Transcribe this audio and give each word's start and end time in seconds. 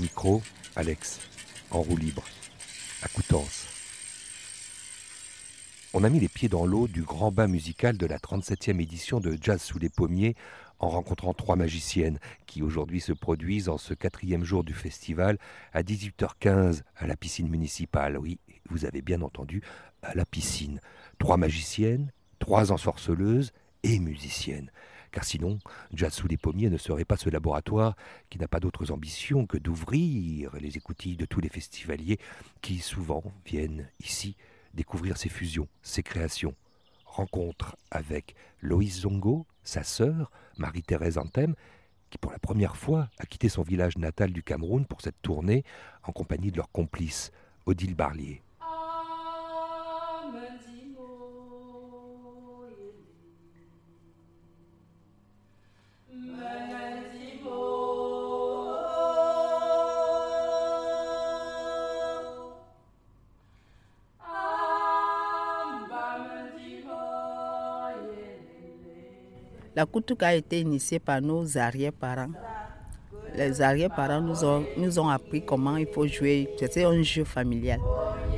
micro, 0.00 0.42
Alex, 0.76 1.20
en 1.70 1.82
roue 1.82 1.96
libre, 1.96 2.24
à 3.02 3.08
Coutances. 3.08 3.66
On 5.92 6.04
a 6.04 6.08
mis 6.08 6.20
les 6.20 6.28
pieds 6.28 6.48
dans 6.48 6.64
l'eau 6.64 6.88
du 6.88 7.02
grand 7.02 7.30
bain 7.30 7.48
musical 7.48 7.98
de 7.98 8.06
la 8.06 8.18
37e 8.18 8.80
édition 8.80 9.20
de 9.20 9.36
Jazz 9.40 9.60
sous 9.60 9.78
les 9.78 9.90
pommiers 9.90 10.36
en 10.78 10.88
rencontrant 10.88 11.34
trois 11.34 11.56
magiciennes 11.56 12.18
qui 12.46 12.62
aujourd'hui 12.62 13.00
se 13.00 13.12
produisent 13.12 13.68
en 13.68 13.76
ce 13.76 13.92
quatrième 13.92 14.44
jour 14.44 14.64
du 14.64 14.72
festival 14.72 15.36
à 15.74 15.82
18h15 15.82 16.82
à 16.96 17.06
la 17.06 17.16
piscine 17.16 17.48
municipale. 17.48 18.16
Oui, 18.16 18.38
vous 18.70 18.86
avez 18.86 19.02
bien 19.02 19.20
entendu, 19.20 19.62
à 20.02 20.14
la 20.14 20.24
piscine. 20.24 20.80
Trois 21.18 21.36
magiciennes, 21.36 22.10
trois 22.38 22.72
ensorceleuses 22.72 23.52
et 23.82 23.98
musiciennes. 23.98 24.70
Car 25.12 25.24
sinon, 25.24 25.58
Jazz 25.92 26.12
sous 26.12 26.28
les 26.28 26.36
pommiers 26.36 26.70
ne 26.70 26.76
serait 26.76 27.04
pas 27.04 27.16
ce 27.16 27.30
laboratoire 27.30 27.96
qui 28.28 28.38
n'a 28.38 28.48
pas 28.48 28.60
d'autres 28.60 28.92
ambitions 28.92 29.46
que 29.46 29.58
d'ouvrir 29.58 30.54
les 30.60 30.76
écoutilles 30.76 31.16
de 31.16 31.26
tous 31.26 31.40
les 31.40 31.48
festivaliers 31.48 32.18
qui 32.60 32.78
souvent 32.78 33.24
viennent 33.44 33.88
ici 34.00 34.36
découvrir 34.74 35.16
ses 35.16 35.28
fusions, 35.28 35.68
ses 35.82 36.02
créations. 36.02 36.54
Rencontre 37.04 37.76
avec 37.90 38.36
Loïs 38.60 39.00
Zongo, 39.00 39.46
sa 39.64 39.82
sœur, 39.82 40.30
Marie-Thérèse 40.58 41.18
Anthem, 41.18 41.54
qui 42.10 42.18
pour 42.18 42.30
la 42.30 42.38
première 42.38 42.76
fois 42.76 43.08
a 43.18 43.26
quitté 43.26 43.48
son 43.48 43.62
village 43.62 43.98
natal 43.98 44.32
du 44.32 44.44
Cameroun 44.44 44.86
pour 44.86 45.00
cette 45.00 45.20
tournée 45.22 45.64
en 46.04 46.12
compagnie 46.12 46.52
de 46.52 46.56
leur 46.56 46.70
complice, 46.70 47.32
Odile 47.66 47.94
Barlier. 47.94 48.42
La 69.76 69.86
Koutouk 69.86 70.22
a 70.24 70.34
été 70.34 70.60
initiée 70.60 70.98
par 70.98 71.20
nos 71.20 71.56
arrière-parents. 71.56 72.32
Les 73.36 73.62
arrière-parents 73.62 74.20
nous 74.20 74.44
ont, 74.44 74.64
nous 74.76 74.98
ont 74.98 75.08
appris 75.08 75.44
comment 75.44 75.76
il 75.76 75.86
faut 75.86 76.06
jouer. 76.08 76.48
C'était 76.58 76.84
un 76.84 77.02
jeu 77.02 77.22
familial, 77.24 77.78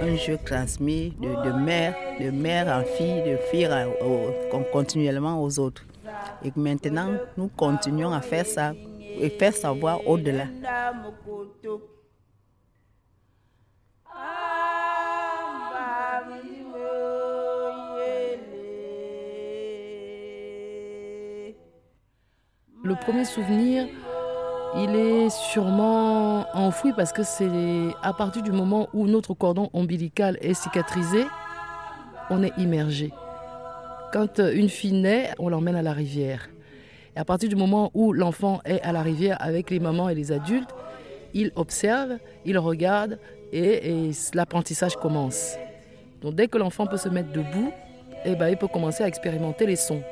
un 0.00 0.16
jeu 0.16 0.38
transmis 0.42 1.14
de, 1.20 1.52
mère, 1.52 1.94
de 2.18 2.30
mère 2.30 2.68
en 2.68 2.82
fille, 2.82 3.22
de 3.22 3.36
fille 3.50 3.68
continuellement 4.72 5.42
aux 5.42 5.58
autres. 5.58 5.84
Et 6.42 6.52
maintenant, 6.56 7.10
nous 7.36 7.48
continuons 7.48 8.12
à 8.12 8.22
faire 8.22 8.46
ça 8.46 8.72
et 9.20 9.28
faire 9.28 9.52
savoir 9.52 10.06
au-delà. 10.08 10.46
Le 22.88 22.94
premier 22.94 23.26
souvenir, 23.26 23.86
il 24.74 24.96
est 24.96 25.28
sûrement 25.28 26.46
enfoui 26.54 26.94
parce 26.96 27.12
que 27.12 27.22
c'est 27.22 27.50
à 28.02 28.14
partir 28.14 28.40
du 28.40 28.50
moment 28.50 28.88
où 28.94 29.06
notre 29.06 29.34
cordon 29.34 29.68
ombilical 29.74 30.38
est 30.40 30.54
cicatrisé, 30.54 31.26
on 32.30 32.42
est 32.42 32.52
immergé. 32.56 33.12
Quand 34.10 34.38
une 34.38 34.70
fille 34.70 34.94
naît, 34.94 35.34
on 35.38 35.50
l'emmène 35.50 35.76
à 35.76 35.82
la 35.82 35.92
rivière. 35.92 36.48
Et 37.14 37.18
à 37.18 37.26
partir 37.26 37.50
du 37.50 37.56
moment 37.56 37.90
où 37.92 38.14
l'enfant 38.14 38.62
est 38.64 38.80
à 38.80 38.92
la 38.92 39.02
rivière 39.02 39.36
avec 39.40 39.68
les 39.68 39.80
mamans 39.80 40.08
et 40.08 40.14
les 40.14 40.32
adultes, 40.32 40.74
il 41.34 41.52
observe, 41.56 42.16
il 42.46 42.56
regarde 42.56 43.18
et, 43.52 44.12
l'apprentissage 44.32 44.96
commence. 44.96 45.56
Donc 46.22 46.36
dès 46.36 46.48
que 46.48 46.56
l'enfant 46.56 46.86
peut 46.86 46.96
se 46.96 47.10
mettre 47.10 47.32
debout, 47.32 47.70
eh 48.24 48.34
ben, 48.34 48.48
il 48.48 48.56
peut 48.56 48.66
commencer 48.66 49.04
à 49.04 49.08
expérimenter 49.08 49.66
les 49.66 49.76
sons. 49.76 50.02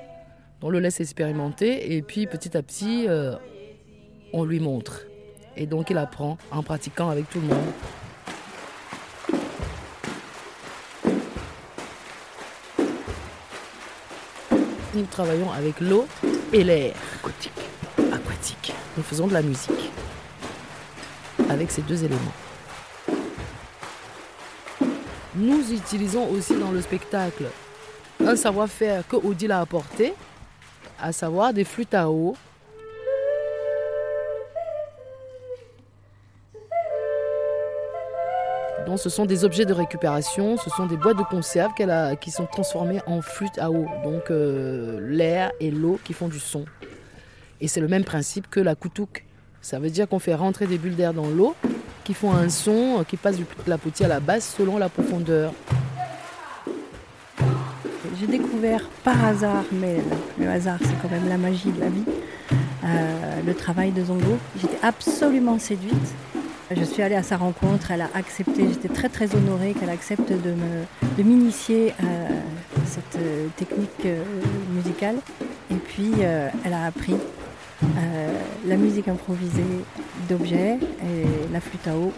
On 0.62 0.70
le 0.70 0.80
laisse 0.80 1.00
expérimenter 1.00 1.94
et 1.94 2.02
puis 2.02 2.26
petit 2.26 2.56
à 2.56 2.62
petit, 2.62 3.06
euh, 3.08 3.34
on 4.32 4.44
lui 4.44 4.58
montre. 4.58 5.02
Et 5.56 5.66
donc 5.66 5.90
il 5.90 5.98
apprend 5.98 6.38
en 6.50 6.62
pratiquant 6.62 7.10
avec 7.10 7.28
tout 7.28 7.40
le 7.40 7.48
monde. 7.48 7.72
Nous 14.94 15.04
travaillons 15.04 15.52
avec 15.52 15.78
l'eau 15.80 16.06
et 16.54 16.64
l'air. 16.64 16.94
Aquatique. 17.16 17.52
Aquatique. 18.12 18.72
Nous 18.96 19.02
faisons 19.02 19.26
de 19.26 19.34
la 19.34 19.42
musique 19.42 19.90
avec 21.50 21.70
ces 21.70 21.82
deux 21.82 22.02
éléments. 22.02 22.20
Nous 25.34 25.70
utilisons 25.70 26.30
aussi 26.30 26.56
dans 26.58 26.70
le 26.70 26.80
spectacle 26.80 27.44
un 28.24 28.36
savoir-faire 28.36 29.06
que 29.06 29.16
Odile 29.16 29.52
a 29.52 29.60
apporté, 29.60 30.14
à 31.00 31.12
savoir 31.12 31.52
des 31.52 31.64
flûtes 31.64 31.94
à 31.94 32.10
eau. 32.10 32.34
Donc, 38.86 39.00
ce 39.00 39.08
sont 39.08 39.26
des 39.26 39.44
objets 39.44 39.64
de 39.64 39.72
récupération, 39.72 40.56
ce 40.56 40.70
sont 40.70 40.86
des 40.86 40.96
boîtes 40.96 41.18
de 41.18 41.24
conserve 41.24 41.72
qui 42.20 42.30
sont 42.30 42.46
transformées 42.46 43.00
en 43.06 43.20
flûtes 43.20 43.58
à 43.58 43.70
eau. 43.70 43.86
Donc 44.04 44.30
euh, 44.30 45.00
l'air 45.02 45.50
et 45.58 45.72
l'eau 45.72 45.98
qui 46.04 46.12
font 46.12 46.28
du 46.28 46.38
son. 46.38 46.64
Et 47.60 47.66
c'est 47.66 47.80
le 47.80 47.88
même 47.88 48.04
principe 48.04 48.48
que 48.48 48.60
la 48.60 48.76
koutouk. 48.76 49.24
Ça 49.60 49.80
veut 49.80 49.90
dire 49.90 50.08
qu'on 50.08 50.20
fait 50.20 50.34
rentrer 50.36 50.68
des 50.68 50.78
bulles 50.78 50.94
d'air 50.94 51.12
dans 51.12 51.26
l'eau 51.26 51.56
qui 52.04 52.14
font 52.14 52.32
un 52.32 52.48
son 52.48 53.04
qui 53.08 53.16
passe 53.16 53.36
du 53.36 53.44
clapotis 53.44 54.04
à 54.04 54.08
la 54.08 54.20
base 54.20 54.44
selon 54.44 54.78
la 54.78 54.88
profondeur 54.88 55.52
j'ai 58.18 58.26
découvert 58.26 58.88
par 59.04 59.24
hasard, 59.24 59.64
mais 59.72 59.96
le 60.38 60.48
hasard 60.48 60.78
c'est 60.80 61.00
quand 61.02 61.10
même 61.10 61.28
la 61.28 61.38
magie 61.38 61.70
de 61.70 61.80
la 61.80 61.88
vie, 61.88 62.04
euh, 62.84 63.40
le 63.44 63.54
travail 63.54 63.90
de 63.90 64.04
Zongo. 64.04 64.38
J'étais 64.60 64.78
absolument 64.82 65.58
séduite. 65.58 66.14
Je 66.74 66.82
suis 66.82 67.02
allée 67.02 67.14
à 67.14 67.22
sa 67.22 67.36
rencontre, 67.36 67.92
elle 67.92 68.00
a 68.00 68.10
accepté, 68.14 68.68
j'étais 68.68 68.88
très 68.88 69.08
très 69.08 69.34
honorée 69.36 69.72
qu'elle 69.74 69.90
accepte 69.90 70.32
de, 70.32 70.54
de 71.16 71.22
m'initier 71.22 71.92
à 72.00 72.86
cette 72.86 73.16
euh, 73.20 73.46
technique 73.56 74.04
euh, 74.04 74.22
musicale. 74.72 75.16
Et 75.70 75.76
puis 75.76 76.12
elle 76.64 76.72
a 76.72 76.86
appris 76.86 77.16
la 78.66 78.76
musique 78.76 79.08
improvisée 79.08 79.62
d'objets 80.28 80.78
et 81.02 81.52
la 81.52 81.60
flûte 81.60 81.86
à 81.88 81.96
eau. 81.96 82.12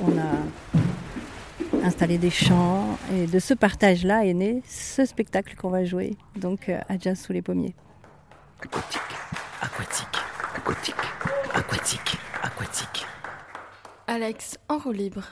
Installer 1.89 2.19
des 2.19 2.31
chants. 2.31 2.99
Et 3.15 3.27
de 3.27 3.39
ce 3.39 3.55
partage-là 3.55 4.25
est 4.25 4.35
né 4.35 4.63
ce 4.69 5.05
spectacle 5.05 5.57
qu'on 5.57 5.71
va 5.71 5.85
jouer, 5.85 6.17
donc 6.37 6.69
euh, 6.69 6.79
à 6.89 6.99
Jazz 6.99 7.19
sous 7.19 7.33
les 7.33 7.43
pommiers. 7.43 7.75
Aquatique, 8.61 9.01
aquatique, 9.63 10.07
aquatique, 10.55 10.95
aquatique, 11.55 12.19
aquatique. 12.43 13.07
Alex, 14.07 14.59
en 14.69 14.79
roue 14.79 14.93
libre. 14.93 15.23